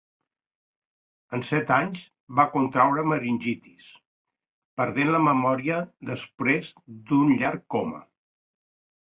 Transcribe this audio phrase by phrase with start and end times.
[1.37, 2.05] Amb set anys
[2.39, 3.89] va contreure meningitis,
[4.81, 5.79] perdent la memòria
[6.11, 6.75] després
[7.11, 8.03] d'un llarg coma.